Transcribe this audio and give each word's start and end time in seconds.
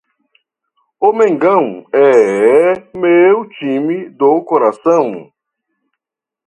O 0.99 1.13
mengão 1.13 1.85
é 1.93 2.97
meu 2.97 3.47
time 3.49 4.09
do 4.09 4.41
coração 4.43 5.31